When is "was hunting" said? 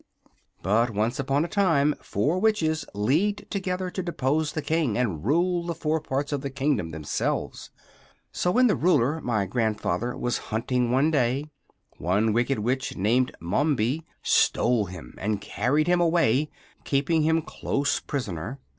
10.17-10.89